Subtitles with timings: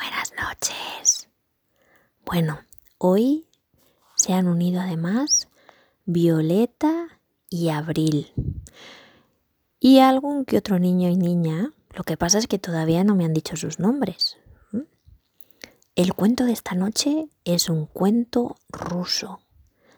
[0.00, 1.28] Buenas noches.
[2.24, 2.60] Bueno,
[2.96, 3.46] hoy
[4.16, 5.48] se han unido además
[6.06, 8.32] Violeta y Abril.
[9.78, 11.74] Y algún que otro niño y niña.
[11.92, 14.38] Lo que pasa es que todavía no me han dicho sus nombres.
[15.96, 19.42] El cuento de esta noche es un cuento ruso.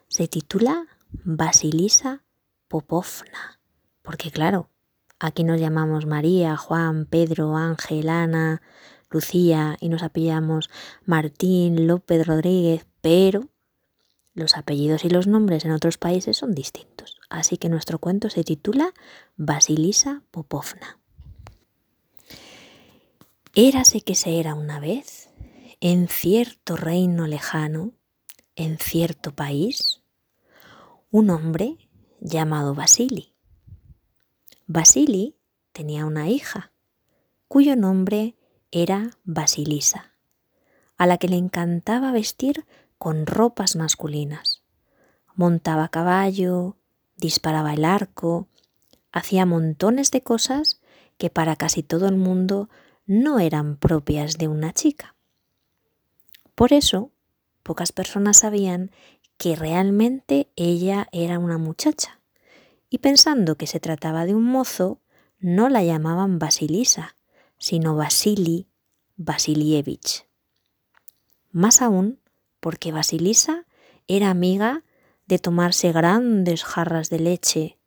[0.09, 0.85] Se titula
[1.23, 2.23] Basilisa
[2.67, 3.61] Popovna.
[4.01, 4.69] Porque claro,
[5.17, 8.61] aquí nos llamamos María, Juan, Pedro, Ángel, Ana,
[9.13, 10.69] Lucía y nos apellidamos
[11.05, 13.49] Martín, López, Rodríguez, pero
[14.33, 17.19] los apellidos y los nombres en otros países son distintos.
[17.29, 18.93] Así que nuestro cuento se titula
[19.37, 20.99] Basilisa Popovna.
[23.55, 25.29] Érase que se era una vez,
[25.79, 27.91] en cierto reino lejano,
[28.55, 30.01] en cierto país,
[31.11, 31.77] un hombre
[32.19, 33.33] llamado Basili.
[34.65, 35.35] Basili
[35.71, 36.71] tenía una hija,
[37.47, 38.35] cuyo nombre
[38.75, 40.13] era Basilisa,
[40.97, 42.65] a la que le encantaba vestir
[42.97, 44.63] con ropas masculinas.
[45.35, 46.75] Montaba a caballo,
[47.15, 48.47] disparaba el arco,
[49.11, 50.81] hacía montones de cosas
[51.19, 52.67] que para casi todo el mundo
[53.05, 55.15] no eran propias de una chica.
[56.55, 57.11] Por eso,
[57.61, 58.89] pocas personas sabían
[59.37, 62.19] que realmente ella era una muchacha,
[62.89, 64.99] y pensando que se trataba de un mozo,
[65.37, 67.15] no la llamaban Basilisa,
[67.63, 68.67] sino Vasili
[69.15, 70.27] Vasilievich.
[71.53, 72.19] Más aún
[72.59, 73.65] porque Basilisa
[74.05, 74.83] era amiga
[75.27, 77.77] de tomarse grandes jarras de leche,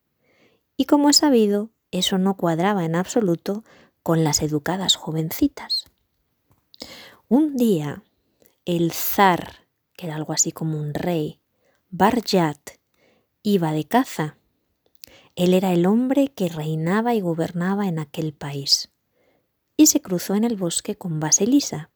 [0.78, 3.64] y como he sabido, eso no cuadraba en absoluto
[4.02, 5.84] con las educadas jovencitas.
[7.28, 8.02] Un día,
[8.64, 11.38] el zar, que era algo así como un rey,
[11.90, 12.70] Barjat,
[13.42, 14.38] iba de caza.
[15.34, 18.90] Él era el hombre que reinaba y gobernaba en aquel país
[19.76, 21.90] y se cruzó en el bosque con Basilisa,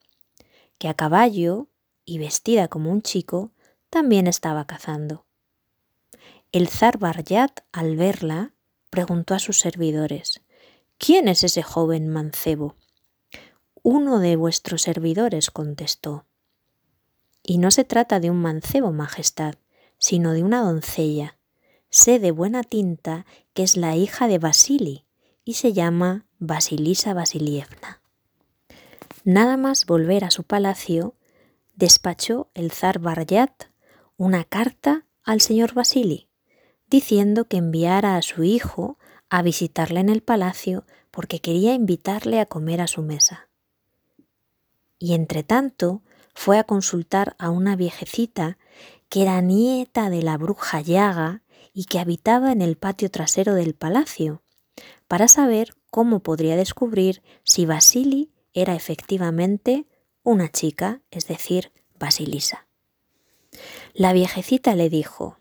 [0.78, 1.68] que a caballo
[2.04, 3.52] y vestida como un chico
[3.88, 5.26] también estaba cazando.
[6.52, 8.54] El zar Baryat, al verla,
[8.90, 10.42] preguntó a sus servidores,
[10.98, 12.76] ¿Quién es ese joven mancebo?
[13.82, 16.26] Uno de vuestros servidores contestó.
[17.42, 19.54] Y no se trata de un mancebo, Majestad,
[19.96, 21.38] sino de una doncella.
[21.88, 25.06] Sé de buena tinta que es la hija de Basili
[25.44, 28.00] y se llama Basilisa Vasilievna.
[29.24, 31.14] Nada más volver a su palacio,
[31.74, 33.64] despachó el zar Baryat
[34.16, 36.28] una carta al señor Basili,
[36.88, 42.46] diciendo que enviara a su hijo a visitarle en el palacio porque quería invitarle a
[42.46, 43.50] comer a su mesa.
[44.98, 46.00] Y entre tanto
[46.34, 48.56] fue a consultar a una viejecita
[49.10, 51.42] que era nieta de la bruja Yaga
[51.74, 54.42] y que habitaba en el patio trasero del palacio,
[55.06, 59.86] para saber cómo podría descubrir si Basili era efectivamente
[60.22, 62.66] una chica, es decir, Basilisa.
[63.94, 65.38] La viejecita le dijo,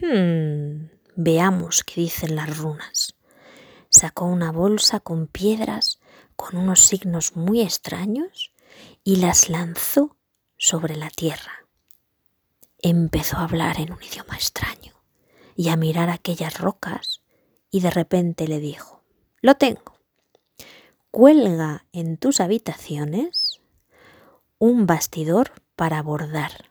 [0.00, 0.86] hmm,
[1.16, 3.16] veamos qué dicen las runas.
[3.88, 6.00] Sacó una bolsa con piedras
[6.36, 8.52] con unos signos muy extraños
[9.04, 10.16] y las lanzó
[10.56, 11.66] sobre la tierra.
[12.80, 14.92] Empezó a hablar en un idioma extraño
[15.56, 17.22] y a mirar aquellas rocas
[17.70, 18.93] y de repente le dijo,
[19.44, 20.00] lo tengo.
[21.10, 23.60] Cuelga en tus habitaciones
[24.58, 26.70] un bastidor para bordar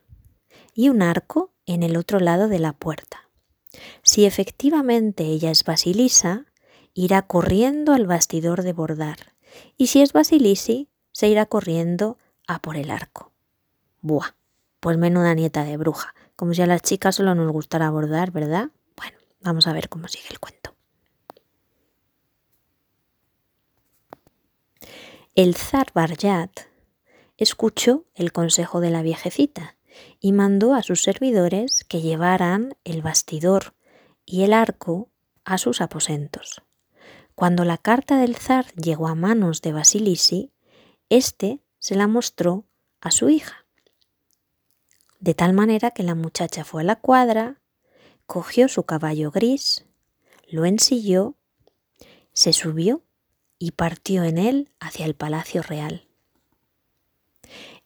[0.74, 3.30] y un arco en el otro lado de la puerta.
[4.02, 6.48] Si efectivamente ella es Basilisa,
[6.96, 9.36] irá corriendo al bastidor de bordar,
[9.78, 12.18] y si es Basilisi, se irá corriendo
[12.48, 13.34] a por el arco.
[14.02, 14.34] Buah,
[14.80, 18.72] pues menuda nieta de bruja, como si a las chicas solo nos gustara bordar, ¿verdad?
[18.98, 20.74] Bueno, vamos a ver cómo sigue el cuento.
[25.36, 26.52] El zar Baryat
[27.38, 29.78] escuchó el consejo de la viejecita
[30.20, 33.74] y mandó a sus servidores que llevaran el bastidor
[34.28, 35.10] y el arco
[35.44, 36.62] a sus aposentos.
[37.34, 40.52] Cuando la carta del zar llegó a manos de Basilisi,
[41.10, 42.66] éste se la mostró
[43.02, 43.66] a su hija.
[45.20, 47.60] De tal manera que la muchacha fue a la cuadra,
[48.28, 49.84] cogió su caballo gris,
[50.48, 51.34] lo ensilló,
[52.34, 53.03] se subió
[53.64, 56.06] y partió en él hacia el palacio real.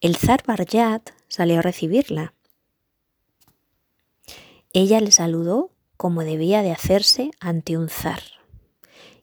[0.01, 2.33] El zar Baryat salió a recibirla.
[4.73, 8.23] Ella le saludó como debía de hacerse ante un zar.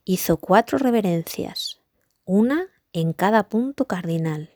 [0.04, 1.80] Hizo cuatro reverencias,
[2.24, 4.50] una en cada punto cardinal,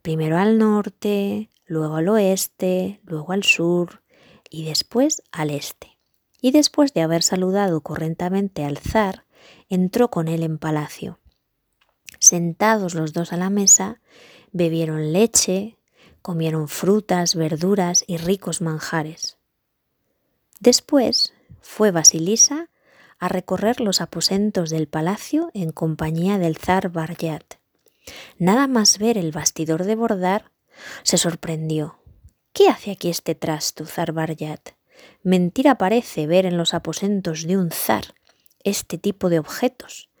[0.00, 4.02] primero al norte, luego al oeste, luego al sur
[4.48, 5.98] y después al este.
[6.40, 9.26] Y después de haber saludado correctamente al zar,
[9.68, 11.18] entró con él en palacio.
[12.22, 14.00] Sentados los dos a la mesa,
[14.52, 15.76] bebieron leche,
[16.22, 19.38] comieron frutas, verduras y ricos manjares.
[20.60, 22.70] Después fue Basilisa
[23.18, 27.54] a recorrer los aposentos del palacio en compañía del zar Baryat.
[28.38, 30.52] Nada más ver el bastidor de bordar,
[31.02, 31.98] se sorprendió.
[32.52, 34.70] ¿Qué hace aquí este trasto, zar Baryat?
[35.24, 38.14] Mentira parece ver en los aposentos de un zar
[38.62, 40.11] este tipo de objetos.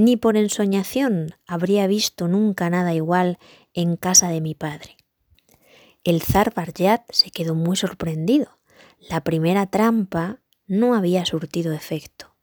[0.00, 3.40] Ni por ensoñación habría visto nunca nada igual
[3.74, 4.96] en casa de mi padre.
[6.04, 8.60] El zar Baryat se quedó muy sorprendido.
[9.00, 12.36] La primera trampa no había surtido efecto.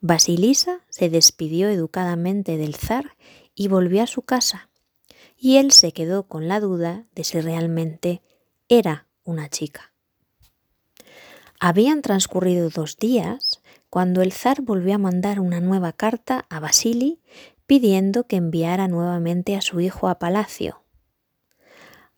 [0.00, 3.16] Basilisa se despidió educadamente del zar
[3.54, 4.68] y volvió a su casa,
[5.36, 8.22] y él se quedó con la duda de si realmente
[8.68, 9.92] era una chica.
[11.60, 13.62] Habían transcurrido dos días
[13.96, 17.22] cuando el zar volvió a mandar una nueva carta a Basili
[17.64, 20.82] pidiendo que enviara nuevamente a su hijo a palacio.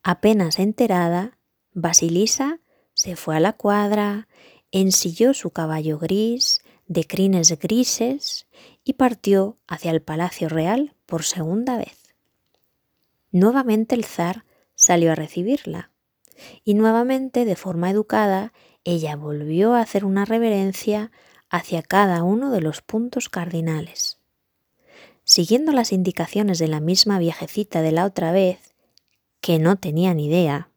[0.03, 1.39] Apenas enterada,
[1.75, 2.59] Basilisa
[2.95, 4.27] se fue a la cuadra,
[4.73, 8.49] ensilló su caballo gris, de crines grises,
[8.83, 12.13] y partió hacia el palacio real por segunda vez.
[13.31, 14.45] Nuevamente el zar
[14.75, 15.93] salió a recibirla,
[16.65, 18.53] y nuevamente, de forma educada,
[18.83, 21.13] ella volvió a hacer una reverencia
[21.51, 24.19] hacia cada uno de los puntos cardinales.
[25.25, 28.75] Siguiendo las indicaciones de la misma viejecita de la otra vez,
[29.41, 30.69] que no tenía ni idea,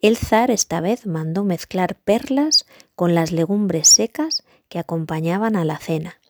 [0.00, 5.78] el zar esta vez mandó mezclar perlas con las legumbres secas que acompañaban a la
[5.78, 6.20] cena.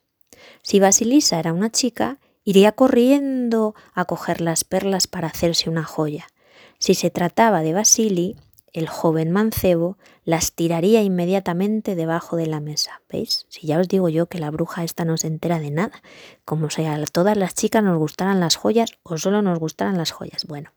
[0.62, 6.26] Si Basilisa era una chica, iría corriendo a coger las perlas para hacerse una joya.
[6.78, 8.36] Si se trataba de Basili,
[8.74, 13.00] el joven mancebo las tiraría inmediatamente debajo de la mesa.
[13.08, 13.46] ¿Veis?
[13.48, 16.02] Si ya os digo yo que la bruja esta no se entera de nada,
[16.44, 20.10] como si a todas las chicas nos gustaran las joyas o solo nos gustaran las
[20.10, 20.44] joyas.
[20.46, 20.72] Bueno,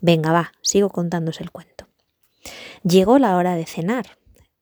[0.00, 1.86] venga, va, sigo contándose el cuento.
[2.82, 4.06] Llegó la hora de cenar.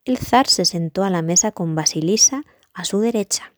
[0.05, 2.43] El zar se sentó a la mesa con Basilisa
[2.75, 3.52] a su derecha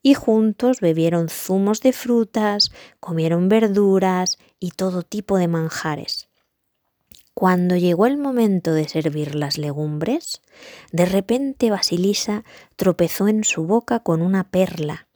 [0.00, 6.28] y juntos bebieron zumos de frutas, comieron verduras y todo tipo de manjares.
[7.34, 10.42] Cuando llegó el momento de servir las legumbres,
[10.92, 12.44] de repente Basilisa
[12.76, 15.08] tropezó en su boca con una perla.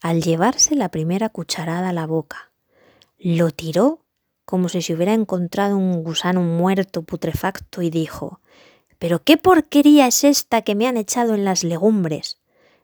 [0.00, 2.52] Al llevarse la primera cucharada a la boca,
[3.18, 4.00] lo tiró
[4.46, 8.40] como si se hubiera encontrado un gusano muerto putrefacto y dijo
[8.98, 12.38] Pero qué porquería es esta que me han echado en las legumbres.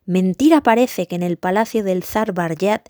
[0.04, 2.88] Mentira parece que en el palacio del zar Baryat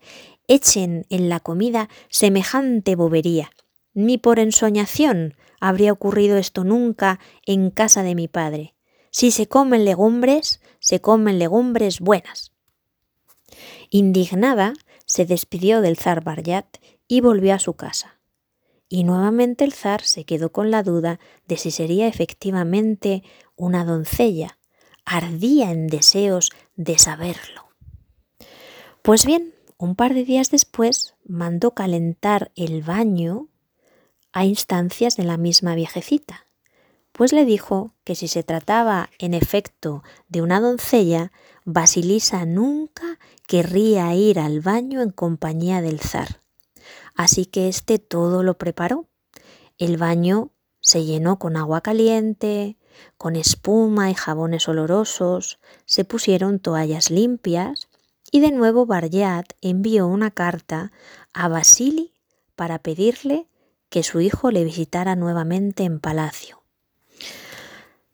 [0.48, 3.50] echen en la comida semejante bobería.
[3.94, 8.74] Ni por ensoñación habría ocurrido esto nunca en casa de mi padre.
[9.12, 12.50] Si se comen legumbres, se comen legumbres buenas.
[13.88, 14.72] Indignada,
[15.06, 18.18] se despidió del zar Baryat y volvió a su casa.
[18.88, 23.22] Y nuevamente el zar se quedó con la duda de si sería efectivamente
[23.54, 24.58] una doncella.
[25.04, 27.68] Ardía en deseos de saberlo.
[29.02, 33.48] Pues bien, un par de días después mandó calentar el baño
[34.32, 36.46] a instancias de la misma viejecita,
[37.12, 41.30] pues le dijo que si se trataba en efecto de una doncella,
[41.64, 46.42] Basilisa nunca querría ir al baño en compañía del zar.
[47.14, 49.06] Así que éste todo lo preparó.
[49.78, 52.76] El baño se llenó con agua caliente,
[53.16, 57.88] con espuma y jabones olorosos, se pusieron toallas limpias
[58.30, 60.92] y de nuevo Baryat envió una carta
[61.32, 62.12] a Basili
[62.56, 63.48] para pedirle
[63.92, 66.62] que su hijo le visitara nuevamente en palacio.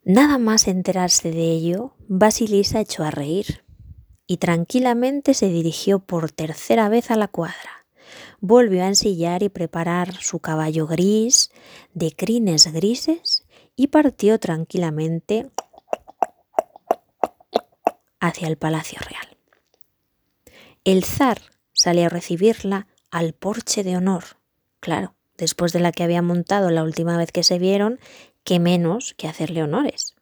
[0.02, 3.64] Nada más enterarse de ello, Basilisa echó a reír
[4.26, 7.86] y tranquilamente se dirigió por tercera vez a la cuadra.
[8.40, 11.52] Volvió a ensillar y preparar su caballo gris
[11.94, 13.44] de crines grises
[13.76, 15.48] y partió tranquilamente
[18.18, 19.38] hacia el palacio real.
[20.82, 21.40] El zar
[21.72, 24.24] salió a recibirla al porche de honor,
[24.80, 27.98] claro, después de la que había montado la última vez que se vieron,
[28.44, 30.14] que menos que hacerle honores.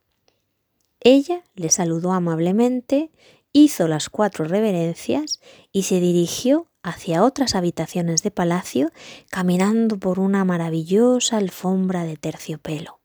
[1.00, 3.10] Ella le saludó amablemente,
[3.52, 5.40] hizo las cuatro reverencias
[5.72, 8.92] y se dirigió hacia otras habitaciones de palacio,
[9.28, 13.00] caminando por una maravillosa alfombra de terciopelo.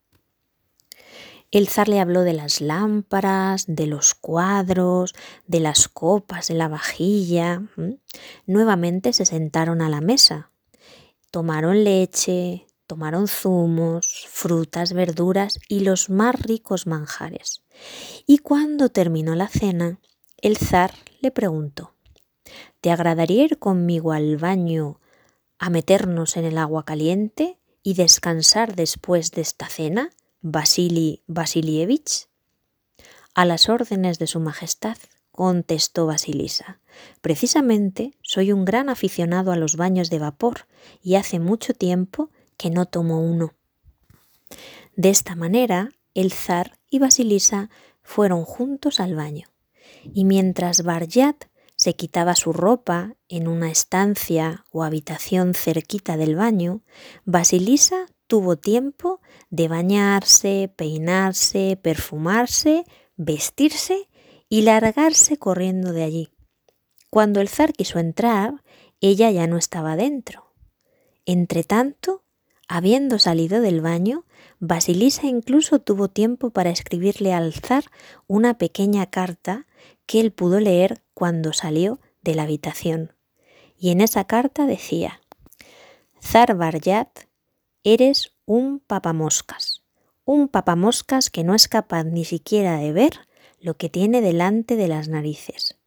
[1.49, 5.13] El zar le habló de las lámparas, de los cuadros,
[5.47, 7.63] de las copas, de la vajilla.
[8.45, 10.50] Nuevamente se sentaron a la mesa,
[11.31, 17.63] Tomaron leche, tomaron zumos, frutas, verduras y los más ricos manjares.
[18.27, 20.01] Y cuando terminó la cena,
[20.41, 21.93] el zar le preguntó,
[22.81, 24.99] ¿te agradaría ir conmigo al baño
[25.57, 30.09] a meternos en el agua caliente y descansar después de esta cena,
[30.41, 32.27] Vasily Vasilievich?
[33.35, 34.97] A las órdenes de Su Majestad,
[35.31, 36.79] contestó Basilisa.
[37.21, 40.67] Precisamente soy un gran aficionado a los baños de vapor
[41.01, 43.53] y hace mucho tiempo que no tomo uno.
[44.95, 47.69] De esta manera, el zar y Basilisa
[48.03, 49.47] fueron juntos al baño,
[50.13, 51.45] y mientras Barjat
[51.75, 56.81] se quitaba su ropa en una estancia o habitación cerquita del baño,
[57.25, 62.83] Basilisa tuvo tiempo de bañarse, peinarse, perfumarse,
[63.15, 64.09] vestirse
[64.51, 66.29] y largarse corriendo de allí.
[67.09, 68.61] Cuando el zar quiso entrar,
[68.99, 70.51] ella ya no estaba dentro.
[71.25, 72.25] Entretanto,
[72.67, 74.25] habiendo salido del baño,
[74.59, 77.85] Basilisa incluso tuvo tiempo para escribirle al zar
[78.27, 79.67] una pequeña carta
[80.05, 83.13] que él pudo leer cuando salió de la habitación.
[83.77, 85.21] Y en esa carta decía,
[86.21, 87.19] Zar Baryat,
[87.85, 89.85] eres un papamoscas,
[90.25, 93.30] un papamoscas que no es capaz ni siquiera de ver
[93.61, 95.77] lo que tiene delante de las narices.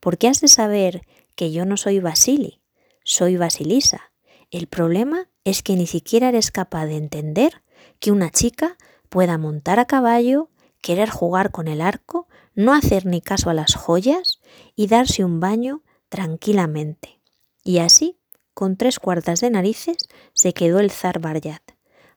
[0.00, 1.02] Porque has de saber
[1.34, 2.60] que yo no soy Basili,
[3.02, 4.12] soy Basilisa.
[4.50, 7.62] El problema es que ni siquiera eres capaz de entender
[7.98, 8.76] que una chica
[9.08, 10.50] pueda montar a caballo,
[10.80, 14.40] querer jugar con el arco, no hacer ni caso a las joyas
[14.76, 17.20] y darse un baño tranquilamente.
[17.64, 18.18] Y así,
[18.52, 19.96] con tres cuartas de narices,
[20.32, 21.62] se quedó el zar Baryat,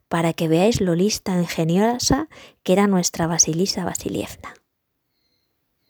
[0.08, 2.30] para que veáis lo lista e ingeniosa
[2.64, 4.57] que era nuestra Basilisa Vasilievna.